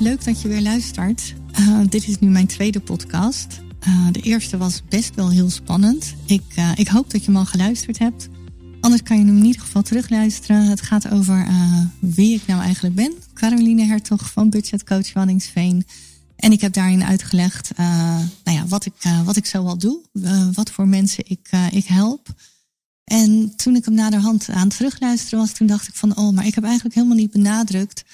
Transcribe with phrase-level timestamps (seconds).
[0.00, 1.34] leuk dat je weer luistert.
[1.60, 3.60] Uh, dit is nu mijn tweede podcast.
[3.88, 6.14] Uh, de eerste was best wel heel spannend.
[6.26, 8.28] Ik, uh, ik hoop dat je hem al geluisterd hebt.
[8.80, 10.66] Anders kan je hem in ieder geval terugluisteren.
[10.66, 11.46] Het gaat over
[11.98, 13.12] wie ik nou eigenlijk ben.
[13.34, 15.86] Caroline Hertog van Budget Coach Wanningsveen.
[16.36, 17.70] En ik heb daarin uitgelegd
[18.44, 20.00] nou ja, wat, ik, wat ik zoal doe.
[20.52, 22.28] wat voor mensen ik, ik help.
[23.04, 26.46] En toen ik hem naderhand aan het terugluisteren was, toen dacht ik van, oh, maar
[26.46, 28.04] ik heb eigenlijk helemaal niet benadrukt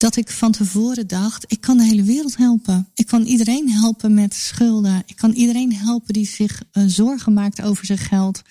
[0.00, 2.88] dat ik van tevoren dacht, ik kan de hele wereld helpen.
[2.94, 5.02] Ik kan iedereen helpen met schulden.
[5.06, 8.42] Ik kan iedereen helpen die zich uh, zorgen maakt over zijn geld.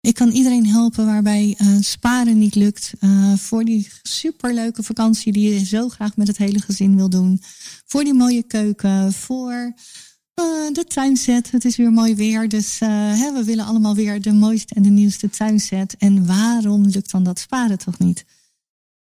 [0.00, 2.92] Ik kan iedereen helpen waarbij uh, sparen niet lukt.
[3.00, 7.42] Uh, voor die superleuke vakantie die je zo graag met het hele gezin wil doen.
[7.86, 9.12] Voor die mooie keuken.
[9.12, 9.74] Voor
[10.72, 11.50] de tuinset.
[11.50, 12.48] Het is weer mooi weer.
[12.48, 15.96] Dus hè, we willen allemaal weer de mooiste en de nieuwste tuinset.
[15.98, 18.24] En waarom lukt dan dat sparen toch niet?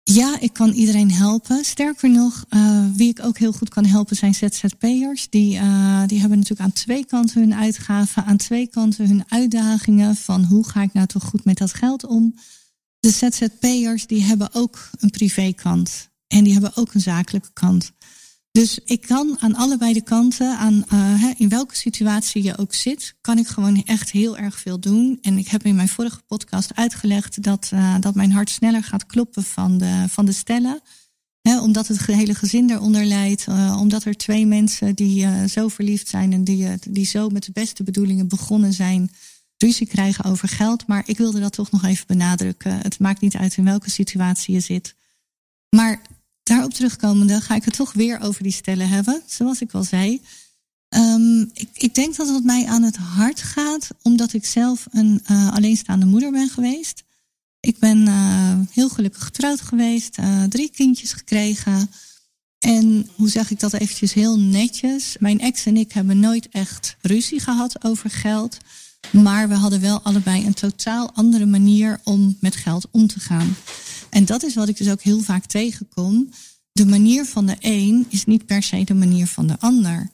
[0.03, 1.63] Ja, ik kan iedereen helpen.
[1.65, 5.29] Sterker nog, uh, wie ik ook heel goed kan helpen zijn ZZP'ers.
[5.29, 10.15] Die, uh, die hebben natuurlijk aan twee kanten hun uitgaven, aan twee kanten hun uitdagingen
[10.15, 12.35] van hoe ga ik nou toch goed met dat geld om.
[12.99, 17.91] De ZZP'ers die hebben ook een privékant en die hebben ook een zakelijke kant.
[18.59, 23.15] Dus ik kan aan allebei de kanten, aan, uh, in welke situatie je ook zit,
[23.21, 25.17] kan ik gewoon echt heel erg veel doen.
[25.21, 29.05] En ik heb in mijn vorige podcast uitgelegd dat, uh, dat mijn hart sneller gaat
[29.05, 30.81] kloppen van de, van de stellen.
[31.41, 33.47] Omdat het hele gezin eronder leidt.
[33.47, 37.51] Uh, omdat er twee mensen die zo verliefd zijn en die, die zo met de
[37.51, 39.11] beste bedoelingen begonnen zijn,
[39.57, 40.87] ruzie krijgen over geld.
[40.87, 42.77] Maar ik wilde dat toch nog even benadrukken.
[42.81, 44.95] Het maakt niet uit in welke situatie je zit.
[45.69, 46.01] Maar
[46.43, 49.21] daarop terugkomende ga ik het toch weer over die stellen hebben.
[49.25, 50.21] Zoals ik al zei.
[50.95, 55.23] Um, ik, ik, denk dat het mij aan het hart gaat, omdat ik zelf een
[55.31, 57.03] uh, alleenstaande moeder ben geweest.
[57.59, 61.89] Ik ben uh, heel gelukkig getrouwd geweest, uh, drie kindjes gekregen.
[62.59, 65.15] En hoe zeg ik dat eventjes heel netjes?
[65.19, 68.57] Mijn ex en ik hebben nooit echt ruzie gehad over geld.
[69.11, 73.55] Maar we hadden wel allebei een totaal andere manier om met geld om te gaan.
[74.09, 76.29] En dat is wat ik dus ook heel vaak tegenkom.
[76.71, 80.09] De manier van de een is niet per se de manier van de ander.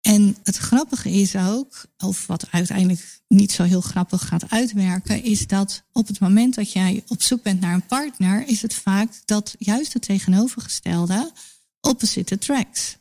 [0.00, 5.46] En het grappige is ook, of wat uiteindelijk niet zo heel grappig gaat uitwerken, is
[5.46, 9.12] dat op het moment dat jij op zoek bent naar een partner, is het vaak
[9.24, 11.32] dat juist het tegenovergestelde
[11.80, 12.96] opposite tracks.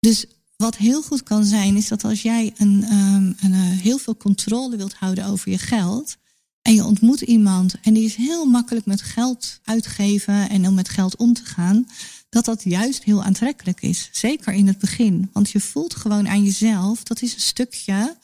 [0.00, 0.26] Dus
[0.62, 4.16] wat heel goed kan zijn, is dat als jij een, um, een, uh, heel veel
[4.16, 6.16] controle wilt houden over je geld,
[6.62, 10.88] en je ontmoet iemand en die is heel makkelijk met geld uitgeven en om met
[10.88, 11.86] geld om te gaan,
[12.28, 14.08] dat dat juist heel aantrekkelijk is.
[14.12, 15.30] Zeker in het begin.
[15.32, 18.16] Want je voelt gewoon aan jezelf, dat is een stukje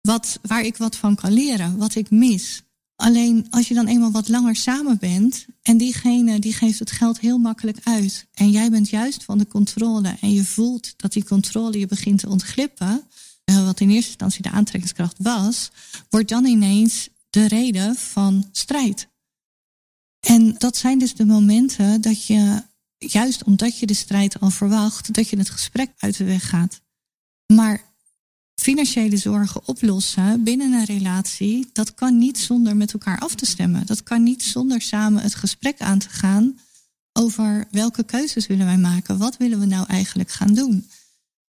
[0.00, 2.62] wat, waar ik wat van kan leren, wat ik mis.
[2.96, 7.20] Alleen als je dan eenmaal wat langer samen bent en diegene die geeft het geld
[7.20, 11.24] heel makkelijk uit en jij bent juist van de controle en je voelt dat die
[11.24, 13.02] controle je begint te ontglippen,
[13.44, 15.70] eh, wat in eerste instantie de aantrekkingskracht was,
[16.10, 19.08] wordt dan ineens de reden van strijd.
[20.20, 22.62] En dat zijn dus de momenten dat je,
[22.98, 26.80] juist omdat je de strijd al verwacht, dat je het gesprek uit de weg gaat.
[27.46, 27.95] Maar
[28.60, 33.86] financiële zorgen oplossen binnen een relatie, dat kan niet zonder met elkaar af te stemmen.
[33.86, 36.58] Dat kan niet zonder samen het gesprek aan te gaan
[37.12, 39.18] over welke keuzes willen wij maken.
[39.18, 40.88] Wat willen we nou eigenlijk gaan doen?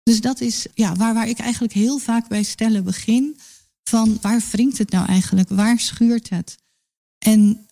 [0.03, 3.38] Dus dat is ja, waar, waar ik eigenlijk heel vaak bij stellen begin
[3.84, 5.48] van waar wringt het nou eigenlijk?
[5.48, 6.59] Waar schuurt het?
[7.19, 7.66] En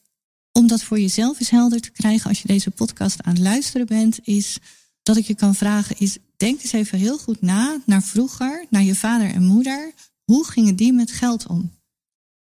[0.53, 3.87] om dat voor jezelf eens helder te krijgen als je deze podcast aan het luisteren
[3.87, 4.59] bent, is
[5.03, 8.83] dat ik je kan vragen is denk eens even heel goed na naar vroeger, naar
[8.83, 9.93] je vader en moeder.
[10.25, 11.75] Hoe gingen die met geld om?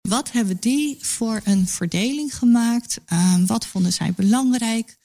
[0.09, 3.01] Wat hebben die voor een verdeling gemaakt?
[3.13, 4.97] Uh, wat vonden zij belangrijk?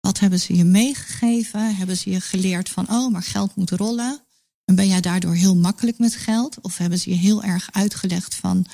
[0.00, 1.76] Wat hebben ze je meegegeven?
[1.76, 4.22] Hebben ze je geleerd van, oh, maar geld moet rollen?
[4.64, 6.60] En ben jij daardoor heel makkelijk met geld?
[6.60, 8.66] Of hebben ze je heel erg uitgelegd van,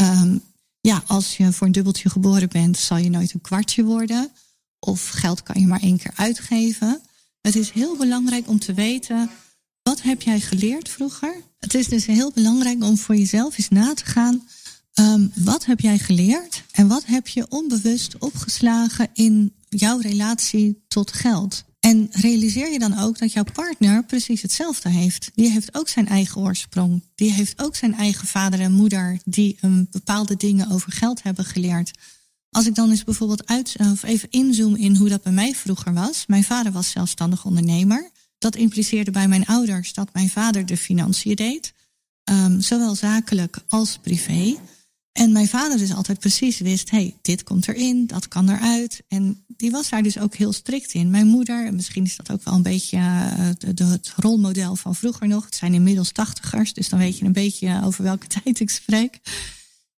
[0.00, 0.42] um,
[0.80, 4.30] ja, als je voor een dubbeltje geboren bent, zal je nooit een kwartje worden.
[4.78, 7.00] Of geld kan je maar één keer uitgeven.
[7.40, 9.30] Het is heel belangrijk om te weten,
[9.90, 11.42] wat heb jij geleerd vroeger?
[11.58, 14.42] Het is dus heel belangrijk om voor jezelf eens na te gaan,
[14.94, 16.62] um, wat heb jij geleerd?
[16.72, 21.64] En wat heb je onbewust opgeslagen in jouw relatie tot geld?
[21.80, 25.30] En realiseer je dan ook dat jouw partner precies hetzelfde heeft.
[25.34, 27.02] Die heeft ook zijn eigen oorsprong.
[27.14, 31.44] Die heeft ook zijn eigen vader en moeder die hem bepaalde dingen over geld hebben
[31.44, 31.90] geleerd.
[32.50, 35.92] Als ik dan eens bijvoorbeeld uit, of even inzoom in hoe dat bij mij vroeger
[35.92, 36.24] was.
[36.26, 38.10] Mijn vader was zelfstandig ondernemer.
[38.40, 41.72] Dat impliceerde bij mijn ouders dat mijn vader de financiën deed.
[42.30, 44.56] Um, zowel zakelijk als privé.
[45.12, 49.02] En mijn vader dus altijd precies wist, hey, dit komt erin, dat kan eruit.
[49.08, 51.10] En die was daar dus ook heel strikt in.
[51.10, 53.00] Mijn moeder, misschien is dat ook wel een beetje
[53.74, 55.44] de, het rolmodel van vroeger nog.
[55.44, 59.20] Het zijn inmiddels tachtigers, dus dan weet je een beetje over welke tijd ik spreek.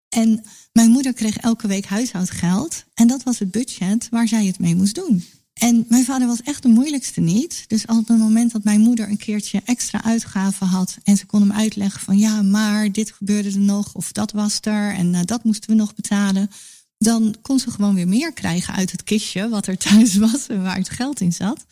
[0.08, 2.84] En mijn moeder kreeg elke week huishoudgeld.
[2.94, 5.24] En dat was het budget waar zij het mee moest doen.
[5.52, 7.64] En mijn vader was echt de moeilijkste niet.
[7.66, 11.40] Dus op het moment dat mijn moeder een keertje extra uitgaven had en ze kon
[11.40, 15.20] hem uitleggen van ja, maar dit gebeurde er nog of dat was er en uh,
[15.24, 16.50] dat moesten we nog betalen,
[16.98, 20.62] dan kon ze gewoon weer meer krijgen uit het kistje wat er thuis was en
[20.62, 21.64] waar het geld in zat.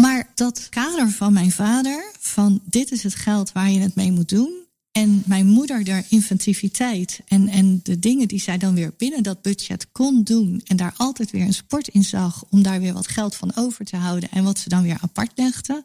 [0.00, 4.12] Maar dat kader van mijn vader, van dit is het geld waar je het mee
[4.12, 4.66] moet doen,
[4.98, 9.42] en mijn moeder, de inventiviteit en, en de dingen die zij dan weer binnen dat
[9.42, 10.62] budget kon doen.
[10.64, 13.84] En daar altijd weer een sport in zag om daar weer wat geld van over
[13.84, 14.30] te houden.
[14.30, 15.84] En wat ze dan weer apart legde.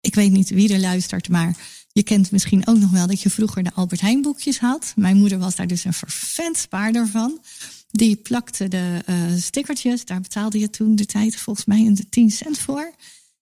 [0.00, 1.56] Ik weet niet wie er luistert, maar
[1.92, 4.92] je kent misschien ook nog wel dat je vroeger de Albert Heijn boekjes had.
[4.96, 7.40] Mijn moeder was daar dus een vervent spaarder van.
[7.90, 12.30] Die plakte de uh, stickertjes, daar betaalde je toen de tijd volgens mij een 10
[12.30, 12.92] cent voor.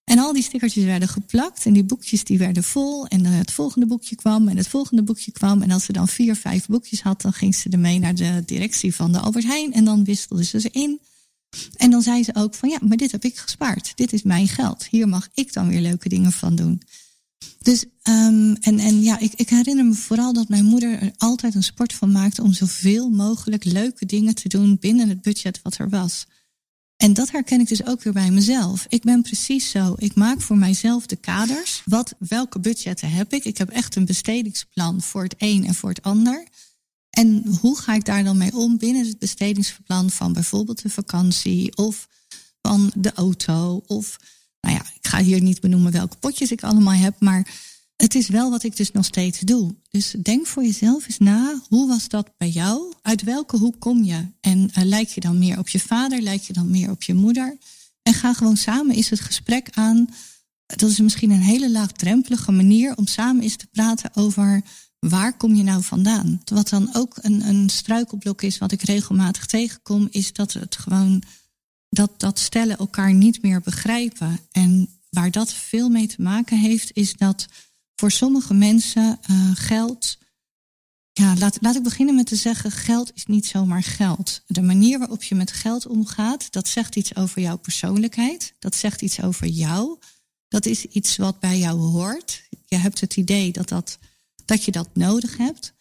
[0.05, 3.07] En al die stickertjes werden geplakt en die boekjes die werden vol.
[3.07, 5.61] En het volgende boekje kwam en het volgende boekje kwam.
[5.61, 8.95] En als ze dan vier, vijf boekjes had, dan ging ze ermee naar de directie
[8.95, 9.73] van de Albert Heijn.
[9.73, 10.99] En dan wisselde ze ze in.
[11.77, 13.91] En dan zei ze ook van ja, maar dit heb ik gespaard.
[13.95, 14.87] Dit is mijn geld.
[14.89, 16.81] Hier mag ik dan weer leuke dingen van doen.
[17.61, 21.55] Dus, um, en, en ja, ik, ik herinner me vooral dat mijn moeder er altijd
[21.55, 25.77] een sport van maakte om zoveel mogelijk leuke dingen te doen binnen het budget wat
[25.77, 26.25] er was.
[26.97, 28.85] En dat herken ik dus ook weer bij mezelf.
[28.89, 29.95] Ik ben precies zo.
[29.97, 31.81] Ik maak voor mijzelf de kaders.
[31.85, 33.45] Wat, welke budgetten heb ik?
[33.45, 36.47] Ik heb echt een bestedingsplan voor het een en voor het ander.
[37.09, 41.77] En hoe ga ik daar dan mee om binnen het bestedingsplan van bijvoorbeeld de vakantie
[41.77, 42.07] of
[42.61, 43.83] van de auto?
[43.87, 44.17] Of,
[44.61, 47.47] nou ja, ik ga hier niet benoemen welke potjes ik allemaal heb, maar
[47.95, 49.75] het is wel wat ik dus nog steeds doe.
[49.89, 52.93] Dus denk voor jezelf eens na, hoe was dat bij jou?
[53.01, 54.27] Uit welke hoek kom je?
[54.41, 56.21] En uh, lijk je dan meer op je vader?
[56.21, 57.57] Lijk je dan meer op je moeder?
[58.01, 60.09] En ga gewoon samen eens het gesprek aan.
[60.65, 64.61] Dat is misschien een hele laagdrempelige manier om samen eens te praten over
[64.99, 66.41] waar kom je nou vandaan?
[66.45, 71.23] Wat dan ook een, een struikelblok is, wat ik regelmatig tegenkom, is dat het gewoon
[71.89, 74.39] dat, dat stellen elkaar niet meer begrijpen.
[74.51, 77.47] En waar dat veel mee te maken heeft, is dat
[77.95, 80.17] voor sommige mensen uh, geld.
[81.13, 84.41] Ja, laat, laat ik beginnen met te zeggen: geld is niet zomaar geld.
[84.47, 88.53] De manier waarop je met geld omgaat, dat zegt iets over jouw persoonlijkheid.
[88.59, 89.97] Dat zegt iets over jou.
[90.47, 92.43] Dat is iets wat bij jou hoort.
[92.65, 93.97] Je hebt het idee dat, dat,
[94.45, 95.73] dat je dat nodig hebt.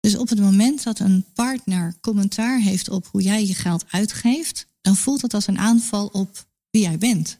[0.00, 4.66] Dus op het moment dat een partner commentaar heeft op hoe jij je geld uitgeeft,
[4.80, 7.38] dan voelt het als een aanval op wie jij bent.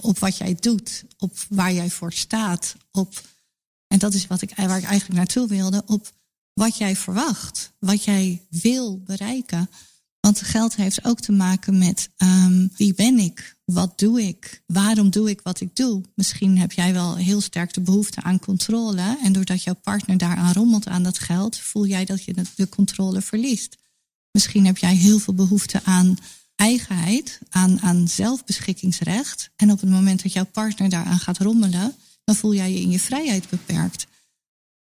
[0.00, 3.22] Op wat jij doet, op waar jij voor staat, op
[3.94, 6.12] en dat is wat ik, waar ik eigenlijk naartoe wilde, op
[6.52, 9.70] wat jij verwacht, wat jij wil bereiken.
[10.20, 13.56] Want geld heeft ook te maken met um, wie ben ik?
[13.64, 14.62] Wat doe ik?
[14.66, 16.02] Waarom doe ik wat ik doe?
[16.14, 19.18] Misschien heb jij wel heel sterk de behoefte aan controle.
[19.22, 23.20] En doordat jouw partner daaraan rommelt aan dat geld, voel jij dat je de controle
[23.20, 23.76] verliest.
[24.30, 26.18] Misschien heb jij heel veel behoefte aan
[26.56, 29.50] eigenheid, aan, aan zelfbeschikkingsrecht.
[29.56, 31.94] En op het moment dat jouw partner daaraan gaat rommelen,
[32.24, 34.06] dan voel jij je in je vrijheid beperkt.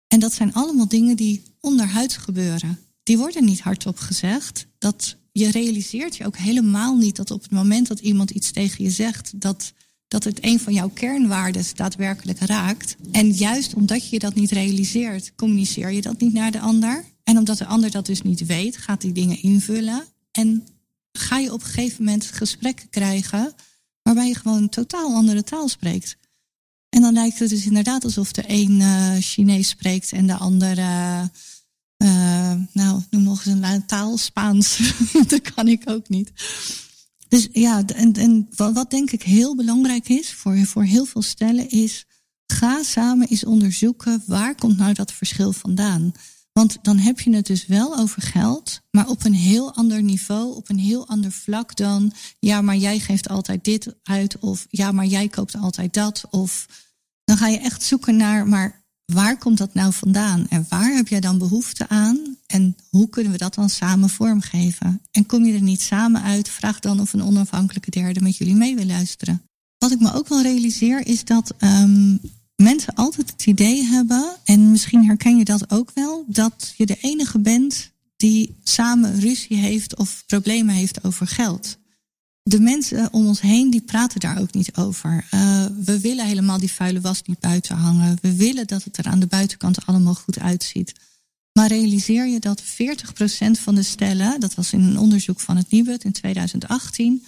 [0.09, 2.79] En dat zijn allemaal dingen die onderhuids gebeuren.
[3.03, 4.67] Die worden niet hardop gezegd.
[4.79, 8.85] Dat je realiseert je ook helemaal niet dat op het moment dat iemand iets tegen
[8.85, 9.73] je zegt, dat,
[10.09, 12.97] dat het een van jouw kernwaarden daadwerkelijk raakt.
[13.13, 17.05] En juist omdat je dat niet realiseert, communiceer je dat niet naar de ander.
[17.25, 20.05] En omdat de ander dat dus niet weet, gaat die dingen invullen.
[20.31, 20.67] En
[21.13, 23.55] ga je op een gegeven moment gesprekken krijgen
[24.03, 26.17] waarbij je gewoon totaal andere taal spreekt.
[27.01, 30.79] En dan lijkt het dus inderdaad alsof de een uh, Chinees spreekt en de ander,
[30.79, 31.23] uh,
[32.03, 34.95] uh, nou, noem nog eens een taal, Spaans.
[35.29, 36.33] dat kan ik ook niet.
[37.29, 41.71] Dus ja, en, en wat denk ik heel belangrijk is voor, voor heel veel stellen
[41.71, 42.07] is,
[42.47, 46.13] ga samen eens onderzoeken waar komt nou dat verschil vandaan.
[46.53, 50.55] Want dan heb je het dus wel over geld, maar op een heel ander niveau,
[50.55, 54.93] op een heel ander vlak dan, ja, maar jij geeft altijd dit uit, of ja,
[54.93, 56.67] maar jij koopt altijd dat, of
[57.31, 60.47] dan ga je echt zoeken naar, maar waar komt dat nou vandaan?
[60.49, 62.37] En waar heb jij dan behoefte aan?
[62.47, 65.03] En hoe kunnen we dat dan samen vormgeven?
[65.11, 68.55] En kom je er niet samen uit, vraag dan of een onafhankelijke derde met jullie
[68.55, 69.43] mee wil luisteren.
[69.79, 72.21] Wat ik me ook wel realiseer is dat um,
[72.57, 76.99] mensen altijd het idee hebben, en misschien herken je dat ook wel, dat je de
[77.01, 81.79] enige bent die samen ruzie heeft of problemen heeft over geld.
[82.51, 85.27] De mensen om ons heen die praten daar ook niet over.
[85.35, 88.19] Uh, we willen helemaal die vuile was niet buiten hangen.
[88.23, 90.93] We willen dat het er aan de buitenkant allemaal goed uitziet.
[91.53, 92.65] Maar realiseer je dat 40%
[93.51, 97.27] van de stellen, dat was in een onderzoek van het Nibud in 2018, 40%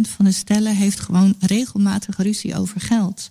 [0.00, 3.30] van de stellen heeft gewoon regelmatig ruzie over geld.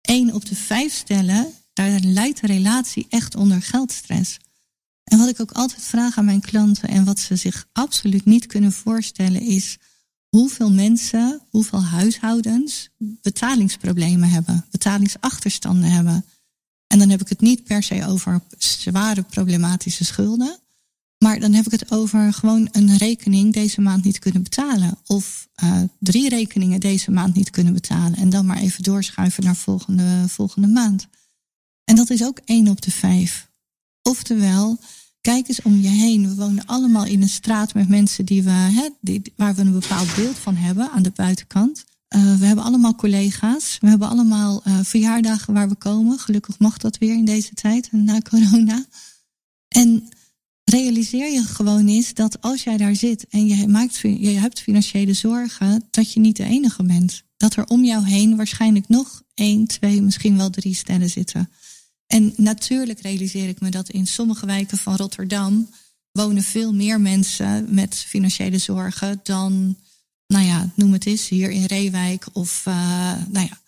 [0.00, 4.38] 1 op de 5 stellen, daar leidt de relatie echt onder geldstress.
[5.04, 8.46] En wat ik ook altijd vraag aan mijn klanten en wat ze zich absoluut niet
[8.46, 9.78] kunnen voorstellen is
[10.36, 16.24] hoeveel mensen, hoeveel huishoudens betalingsproblemen hebben, betalingsachterstanden hebben.
[16.86, 20.58] En dan heb ik het niet per se over zware problematische schulden.
[21.18, 24.98] Maar dan heb ik het over gewoon een rekening deze maand niet kunnen betalen.
[25.06, 28.18] Of uh, drie rekeningen deze maand niet kunnen betalen.
[28.18, 31.06] En dan maar even doorschuiven naar volgende, volgende maand.
[31.84, 33.50] En dat is ook één op de vijf.
[34.02, 34.78] Oftewel,
[35.22, 36.28] kijk eens om je heen.
[36.28, 39.72] We wonen allemaal in een straat met mensen die we, hè, die, waar we een
[39.72, 41.84] bepaald beeld van hebben aan de buitenkant.
[42.16, 43.78] Uh, we hebben allemaal collega's.
[43.80, 46.18] We hebben allemaal uh, verjaardagen waar we komen.
[46.18, 48.84] Gelukkig mag dat weer in deze tijd, na corona.
[49.68, 50.08] En
[50.64, 55.12] realiseer je gewoon eens dat als jij daar zit en je, maakt, je hebt financiële
[55.12, 57.22] zorgen, dat je niet de enige bent.
[57.36, 61.50] Dat er om jou heen waarschijnlijk nog één, twee, misschien wel drie stellen zitten.
[62.12, 65.70] En natuurlijk realiseer ik me dat in sommige wijken van Rotterdam
[66.12, 69.76] wonen veel meer mensen met financiële zorgen dan,
[70.26, 72.74] nou ja, noem het eens, hier in Reewijk of, uh,
[73.28, 73.60] nou ja.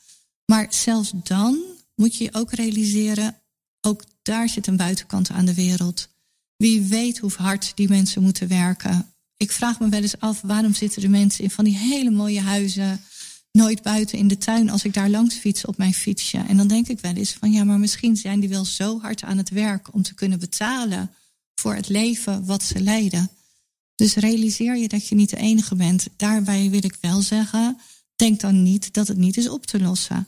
[0.47, 1.59] Maar zelfs dan
[1.95, 3.37] moet je ook realiseren,
[3.81, 6.09] ook daar zit een buitenkant aan de wereld.
[6.57, 9.15] Wie weet hoe hard die mensen moeten werken.
[9.37, 12.41] Ik vraag me wel eens af, waarom zitten de mensen in van die hele mooie
[12.41, 13.01] huizen
[13.59, 16.39] nooit buiten in de tuin als ik daar langs fiets op mijn fietsje.
[16.39, 19.23] En dan denk ik wel eens van ja, maar misschien zijn die wel zo hard
[19.23, 21.11] aan het werk om te kunnen betalen
[21.55, 23.31] voor het leven wat ze leiden.
[23.95, 26.07] Dus realiseer je dat je niet de enige bent.
[26.17, 27.79] Daarbij wil ik wel zeggen,
[28.17, 30.27] denk dan niet dat het niet is op te lossen.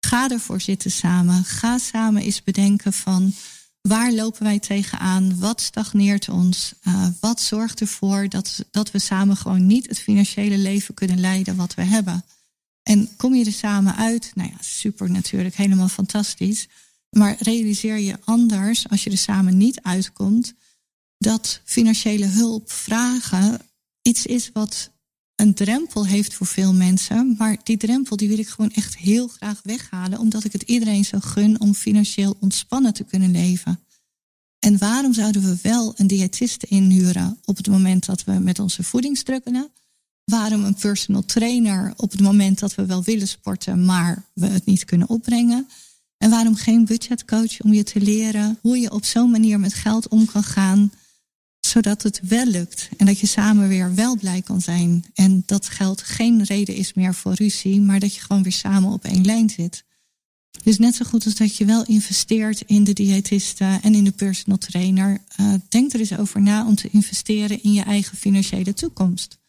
[0.00, 1.44] Ga ervoor zitten samen.
[1.44, 3.34] Ga samen eens bedenken van
[3.80, 5.38] waar lopen wij tegenaan?
[5.38, 6.72] Wat stagneert ons?
[6.88, 11.56] Uh, wat zorgt ervoor dat, dat we samen gewoon niet het financiële leven kunnen leiden
[11.56, 12.24] wat we hebben?
[12.90, 14.32] En kom je er samen uit?
[14.34, 16.68] Nou ja, super natuurlijk, helemaal fantastisch.
[17.10, 20.54] Maar realiseer je anders, als je er samen niet uitkomt,
[21.18, 23.60] dat financiële hulp vragen
[24.02, 24.90] iets is wat
[25.34, 27.34] een drempel heeft voor veel mensen.
[27.38, 31.04] Maar die drempel die wil ik gewoon echt heel graag weghalen, omdat ik het iedereen
[31.04, 33.80] zo gun om financieel ontspannen te kunnen leven.
[34.58, 38.82] En waarom zouden we wel een diëtiste inhuren op het moment dat we met onze
[38.82, 39.70] voeding strukkelen?
[40.30, 44.66] Waarom een personal trainer op het moment dat we wel willen sporten, maar we het
[44.66, 45.68] niet kunnen opbrengen?
[46.18, 50.08] En waarom geen budgetcoach om je te leren hoe je op zo'n manier met geld
[50.08, 50.92] om kan gaan,
[51.60, 55.04] zodat het wel lukt en dat je samen weer wel blij kan zijn.
[55.14, 58.92] En dat geld geen reden is meer voor ruzie, maar dat je gewoon weer samen
[58.92, 59.84] op één lijn zit.
[60.62, 64.12] Dus net zo goed als dat je wel investeert in de diëtiste en in de
[64.12, 68.74] personal trainer, uh, denk er eens over na om te investeren in je eigen financiële
[68.74, 69.39] toekomst.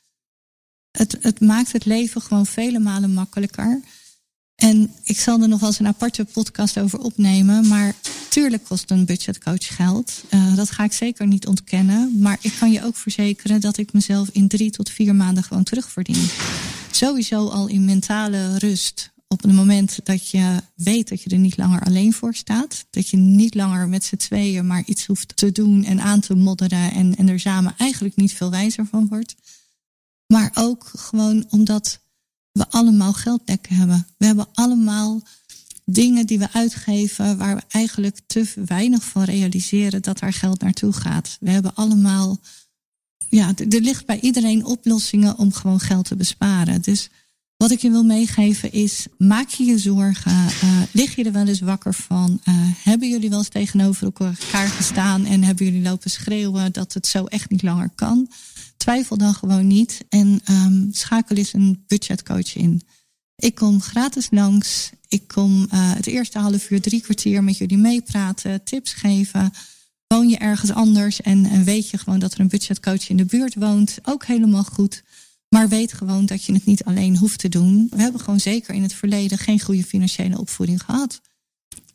[0.92, 3.82] Het, het maakt het leven gewoon vele malen makkelijker.
[4.56, 7.68] En ik zal er nog wel eens een aparte podcast over opnemen.
[7.68, 7.96] Maar
[8.30, 10.24] tuurlijk kost een budgetcoach geld.
[10.34, 12.20] Uh, dat ga ik zeker niet ontkennen.
[12.20, 15.64] Maar ik kan je ook verzekeren dat ik mezelf in drie tot vier maanden gewoon
[15.64, 16.30] terugverdien.
[16.92, 19.12] Sowieso al in mentale rust.
[19.28, 22.86] Op het moment dat je weet dat je er niet langer alleen voor staat.
[22.90, 26.36] Dat je niet langer met z'n tweeën maar iets hoeft te doen en aan te
[26.36, 26.92] modderen.
[26.92, 29.36] En, en er samen eigenlijk niet veel wijzer van wordt.
[30.32, 32.00] Maar ook gewoon omdat
[32.52, 34.08] we allemaal geldlekken hebben.
[34.18, 35.22] We hebben allemaal
[35.86, 40.94] dingen die we uitgeven waar we eigenlijk te weinig van realiseren dat daar geld naartoe
[40.94, 41.38] gaat.
[41.40, 42.40] We hebben allemaal,
[43.30, 46.82] ja, er ligt bij iedereen oplossingen om gewoon geld te besparen.
[46.82, 47.10] Dus
[47.62, 50.32] wat ik je wil meegeven is, maak je je zorgen.
[50.32, 52.40] Uh, lig je er wel eens wakker van?
[52.46, 57.08] Uh, hebben jullie wel eens tegenover elkaar gestaan en hebben jullie lopen schreeuwen dat het
[57.08, 58.30] zo echt niet langer kan?
[58.78, 62.82] Twijfel dan gewoon niet en um, schakel eens een budgetcoach in.
[63.36, 64.90] Ik kom gratis langs.
[65.08, 69.54] Ik kom uh, het eerste half uur, drie kwartier met jullie meepraten, tips geven.
[70.08, 73.26] Woon je ergens anders en, en weet je gewoon dat er een budgetcoach in de
[73.26, 75.04] buurt woont, ook helemaal goed.
[75.56, 77.88] Maar weet gewoon dat je het niet alleen hoeft te doen.
[77.90, 81.22] We hebben gewoon zeker in het verleden geen goede financiële opvoeding gehad.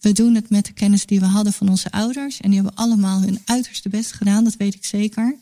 [0.00, 2.40] We doen het met de kennis die we hadden van onze ouders.
[2.40, 5.36] En die hebben allemaal hun uiterste best gedaan, dat weet ik zeker.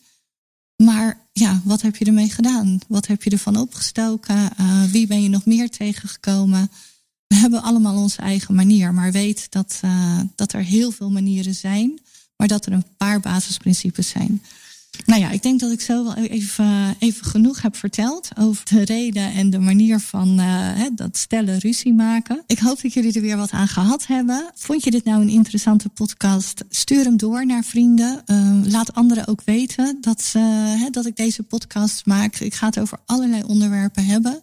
[0.76, 2.78] Maar ja, wat heb je ermee gedaan?
[2.88, 4.50] Wat heb je ervan opgestoken?
[4.60, 6.70] Uh, wie ben je nog meer tegengekomen?
[7.26, 11.54] We hebben allemaal onze eigen manier, maar weet dat, uh, dat er heel veel manieren
[11.54, 12.00] zijn,
[12.36, 14.42] maar dat er een paar basisprincipes zijn.
[15.04, 18.84] Nou ja, ik denk dat ik zo wel even, even genoeg heb verteld over de
[18.84, 22.42] reden en de manier van uh, dat stellen ruzie maken.
[22.46, 24.50] Ik hoop dat jullie er weer wat aan gehad hebben.
[24.54, 26.64] Vond je dit nou een interessante podcast?
[26.68, 28.22] Stuur hem door naar vrienden.
[28.26, 30.32] Uh, laat anderen ook weten dat,
[30.90, 32.36] dat ik deze podcast maak.
[32.36, 34.42] Ik ga het over allerlei onderwerpen hebben.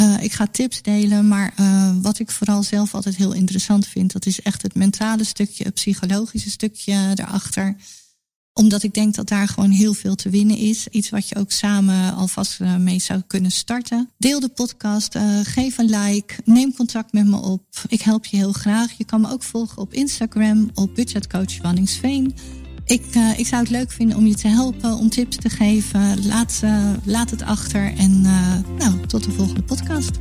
[0.00, 1.54] Uh, ik ga tips delen, maar
[2.02, 5.74] wat ik vooral zelf altijd heel interessant vind, dat is echt het mentale stukje, het
[5.74, 7.76] psychologische stukje erachter
[8.58, 10.88] omdat ik denk dat daar gewoon heel veel te winnen is.
[10.88, 14.10] Iets wat je ook samen alvast eh, mee zou kunnen starten.
[14.18, 17.62] Deel de podcast, uh, geef een like, neem contact met me op.
[17.88, 18.92] Ik help je heel graag.
[18.92, 22.34] Je kan me ook volgen op Instagram op budgetcoach Wanningsveen.
[22.84, 26.26] Ik, uh, ik zou het leuk vinden om je te helpen, om tips te geven.
[26.26, 26.62] Laat,
[27.04, 28.20] laat het achter en
[28.78, 30.18] nou, tot de volgende podcast.